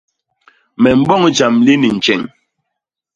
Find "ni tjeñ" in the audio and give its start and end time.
1.81-2.21